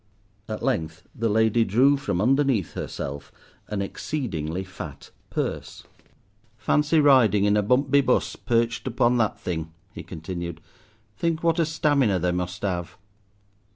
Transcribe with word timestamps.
At 0.49 0.63
length 0.63 1.03
the 1.13 1.29
lady 1.29 1.63
drew 1.63 1.95
from 1.95 2.21
underneath 2.21 2.73
herself 2.73 3.31
an 3.67 3.83
exceedingly 3.83 4.63
fat 4.63 5.11
purse. 5.29 5.83
"Fancy 6.57 6.99
riding 6.99 7.45
in 7.45 7.55
a 7.55 7.61
bumpby 7.61 8.01
bus, 8.03 8.35
perched 8.35 8.87
up 8.87 8.99
on 8.99 9.17
that 9.17 9.39
thing," 9.39 9.71
he 9.93 10.01
continued. 10.01 10.59
"Think 11.15 11.43
what 11.43 11.59
a 11.59 11.67
stamina 11.67 12.17
they 12.17 12.31
must 12.31 12.63
have." 12.63 12.97